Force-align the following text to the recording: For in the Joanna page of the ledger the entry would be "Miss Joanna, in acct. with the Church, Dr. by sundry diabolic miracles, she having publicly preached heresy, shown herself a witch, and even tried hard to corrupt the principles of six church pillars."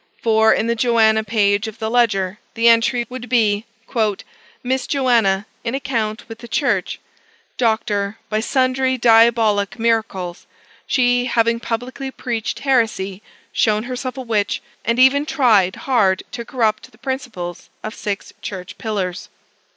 For 0.23 0.51
in 0.51 0.65
the 0.65 0.73
Joanna 0.73 1.23
page 1.23 1.67
of 1.67 1.77
the 1.77 1.87
ledger 1.87 2.39
the 2.55 2.67
entry 2.67 3.05
would 3.07 3.29
be 3.29 3.65
"Miss 4.63 4.87
Joanna, 4.87 5.45
in 5.63 5.75
acct. 5.75 6.27
with 6.27 6.39
the 6.39 6.47
Church, 6.47 6.99
Dr. 7.55 8.17
by 8.27 8.39
sundry 8.39 8.97
diabolic 8.97 9.77
miracles, 9.77 10.47
she 10.87 11.25
having 11.25 11.59
publicly 11.59 12.09
preached 12.09 12.61
heresy, 12.61 13.21
shown 13.53 13.83
herself 13.83 14.17
a 14.17 14.21
witch, 14.23 14.59
and 14.83 14.97
even 14.97 15.23
tried 15.23 15.75
hard 15.75 16.23
to 16.31 16.45
corrupt 16.45 16.91
the 16.91 16.97
principles 16.97 17.69
of 17.83 17.93
six 17.93 18.33
church 18.41 18.79
pillars." 18.79 19.29